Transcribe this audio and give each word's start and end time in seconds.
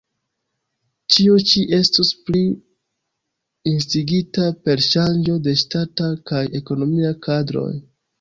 Ĉio 1.15 1.33
ĉi 1.49 1.61
estus 1.77 2.09
plu 2.29 2.39
instigita 3.71 4.47
per 4.63 4.81
ŝanĝo 4.87 5.35
de 5.49 5.55
ŝtata 5.65 6.09
kaj 6.33 6.41
ekonomia 6.61 7.13
kadroj. 7.27 7.69